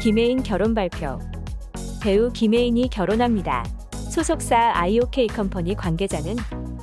[0.00, 1.18] 김혜인 결혼 발표.
[2.00, 3.62] 배우 김혜인이 결혼합니다.
[4.10, 6.36] 소속사 IOK 컴퍼니 관계자는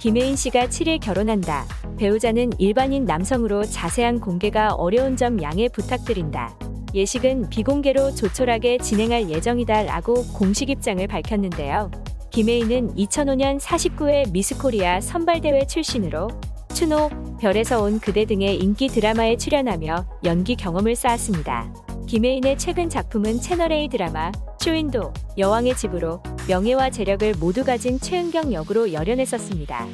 [0.00, 1.64] 김혜인 씨가 7일 결혼한다.
[1.96, 6.58] 배우자는 일반인 남성으로 자세한 공개가 어려운 점 양해 부탁드린다.
[6.92, 11.92] 예식은 비공개로 조촐하게 진행할 예정이다 라고 공식 입장을 밝혔는데요.
[12.32, 16.30] 김혜인은 2005년 49회 미스코리아 선발대회 출신으로
[16.74, 21.72] 추노, 별에서 온 그대 등의 인기 드라마에 출연하며 연기 경험을 쌓았습니다.
[22.06, 29.86] 김혜인의 최근 작품은 채널A 드라마 쇼윈도 여왕의 집으로 명예와 재력을 모두 가진 최은경 역으로 열연했었습니다.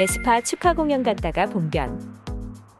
[0.00, 2.00] 에스파 축하 공연 갔다가 봉변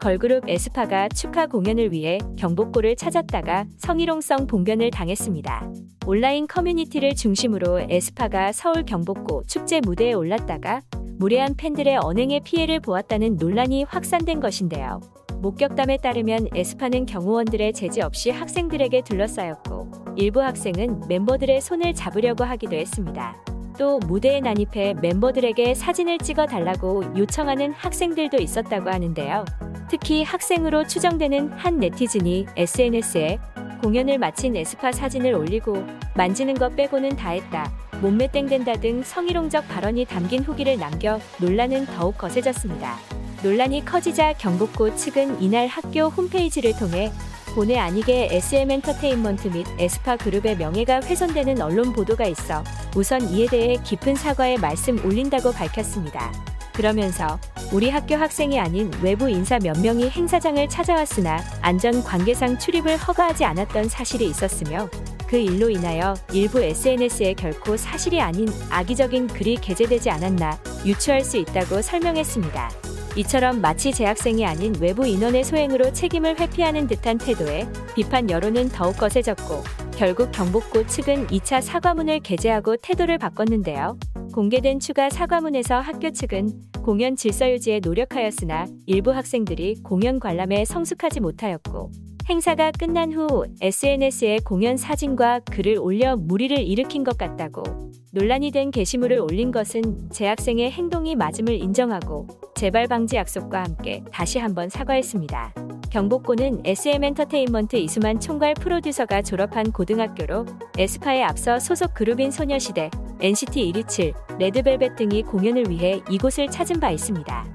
[0.01, 5.71] 걸그룹 에스파가 축하 공연을 위해 경복고를 찾았다가 성희롱성 봉변을 당했습니다.
[6.07, 10.81] 온라인 커뮤니티를 중심으로 에스파가 서울 경복고 축제 무대에 올랐다가
[11.19, 15.01] 무례한 팬들의 언행의 피해를 보았다는 논란이 확산된 것인데요.
[15.43, 23.37] 목격담에 따르면 에스파는 경호원들의 제지 없이 학생들에게 둘러싸였고 일부 학생은 멤버들의 손을 잡으려고 하기도 했습니다.
[23.77, 29.45] 또 무대에 난입해 멤버들에게 사진을 찍어 달라고 요청하는 학생들도 있었다고 하는데요.
[29.91, 33.41] 특히 학생으로 추정되는 한 네티즌이 SNS에
[33.83, 35.85] 공연을 마친 에스파 사진을 올리고
[36.15, 37.69] 만지는 것 빼고는 다 했다.
[38.01, 43.12] 몸매 땡된다 등 성희롱적 발언이 담긴 후기를 남겨 논란은 더욱 거세졌습니다.
[43.43, 47.13] 논란이 커지자 경복고 측은 이날 학교 홈페이지를 통해
[47.55, 52.65] 본의 아니게 SM 엔터테인먼트 및 에스파 그룹의 명예가 훼손되는 언론 보도가 있어
[52.97, 56.33] 우선 이에 대해 깊은 사과의 말씀 올린다고 밝혔습니다.
[56.73, 57.39] 그러면서
[57.73, 63.89] 우리 학교 학생이 아닌 외부 인사 몇 명이 행사장을 찾아왔으나 안전 관계상 출입을 허가하지 않았던
[63.89, 64.89] 사실이 있었으며
[65.27, 71.83] 그 일로 인하여 일부 SNS에 결코 사실이 아닌 악의적인 글이 게재되지 않았나 유추할 수 있다고
[71.83, 72.92] 설명했습니다.
[73.15, 79.63] 이처럼 마치 재학생이 아닌 외부 인원의 소행으로 책임을 회피하는 듯한 태도에 비판 여론은 더욱 거세졌고
[79.95, 83.99] 결국 경복고 측은 2차 사과문을 게재하고 태도를 바꿨는데요.
[84.33, 86.49] 공개된 추가 사과문에서 학교 측은
[86.83, 91.93] 공연 질서 유지에 노력하였으나 일부 학생들이 공연 관람에 성숙하지 못하였고
[92.31, 99.21] 행사가 끝난 후 SNS에 공연 사진과 글을 올려 무리를 일으킨 것 같다고 논란이 된 게시물을
[99.21, 105.55] 올린 것은 재학생의 행동이 맞음을 인정하고 재발 방지 약속과 함께 다시 한번 사과했습니다.
[105.91, 110.45] 경복고는 SM 엔터테인먼트 이수만 총괄 프로듀서가 졸업한 고등학교로
[110.77, 112.91] 에스파에 앞서 소속 그룹인 소녀시대,
[113.23, 117.47] NCT 127, 레드벨벳 등이 공연을 위해 이곳을 찾은 바 있습니다.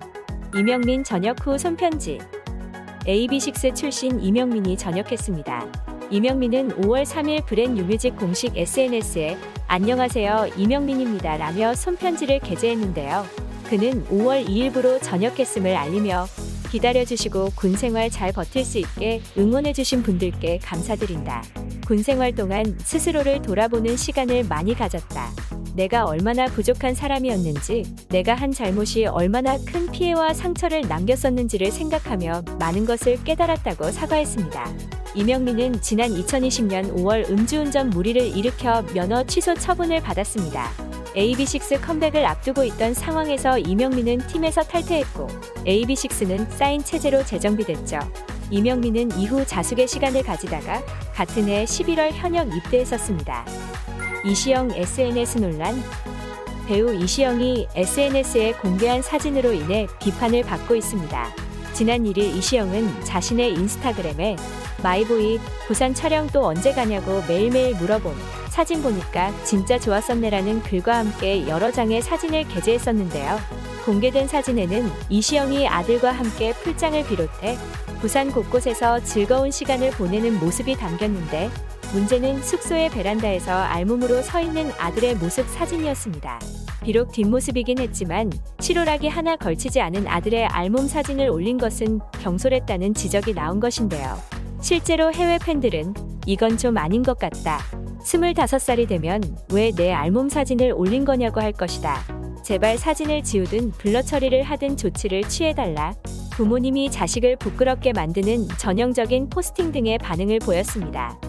[0.56, 2.17] 이명민 전역 후 손편지
[3.06, 5.97] AB6 출신 이명민이 전역했습니다.
[6.09, 9.38] 이명민은 5월 3일 브랜 뉴뮤직 공식 SNS에
[9.68, 13.25] 안녕하세요 이명민입니다 라며 손편지를 게재했는데요.
[13.69, 16.28] 그는 5월 2일부로 전역했음을 알리며
[16.72, 21.44] 기다려주시고 군 생활 잘 버틸 수 있게 응원해주신 분들께 감사드린다.
[21.85, 25.29] 군 생활 동안 스스로를 돌아보는 시간을 많이 가졌다.
[25.77, 33.23] 내가 얼마나 부족한 사람이었는지, 내가 한 잘못이 얼마나 큰 피해와 상처를 남겼었는지를 생각하며 많은 것을
[33.23, 34.73] 깨달았다고 사과했습니다.
[35.13, 40.67] 이명민은 지난 2020년 5월 음주운전 무리를 일으켜 면허 취소 처분을 받았습니다.
[41.16, 45.27] AB6 컴백을 앞두고 있던 상황에서 이명민은 팀에서 탈퇴했고
[45.67, 47.99] AB6는 사인 체제로 재정비됐죠.
[48.49, 50.83] 이명민은 이후 자숙의 시간을 가지다가
[51.13, 53.45] 같은 해 11월 현역 입대했었습니다.
[54.27, 55.81] 이시영 SNS 논란
[56.67, 61.27] 배우 이시영이 SNS에 공개한 사진으로 인해 비판을 받고 있습니다.
[61.71, 64.35] 지난 1일 이시영은 자신의 인스타그램에
[64.83, 68.13] 마이보이 부산 촬영 또 언제 가냐고 매일매일 물어봄
[68.49, 73.39] 사진 보니까 진짜 좋았었네라는 글과 함께 여러 장의 사진을 게재했었는데요.
[73.85, 77.57] 공개된 사진에는 이시영이 아들과 함께 풀장을 비롯해
[78.01, 81.49] 부산 곳곳에서 즐거운 시간을 보내는 모습이 담겼는데
[81.93, 86.39] 문제는 숙소의 베란다에서 알몸으로 서 있는 아들의 모습 사진이었습니다.
[86.83, 93.59] 비록 뒷모습이긴 했지만 치로락이 하나 걸치지 않은 아들의 알몸 사진을 올린 것은 경솔했다는 지적이 나온
[93.59, 94.17] 것인데요.
[94.61, 95.93] 실제로 해외 팬들은
[96.25, 97.59] 이건 좀 아닌 것 같다.
[98.01, 102.03] 25살이 되면 왜 내 알몸 사진을 올린 거냐고 할 것이다.
[102.43, 105.93] 제발 사진을 지우든 블러 처리를 하든 조치를 취해달라.
[106.31, 111.19] 부모님이 자식을 부끄럽게 만드는 전형적인 포스팅 등의 반응을 보였습니다.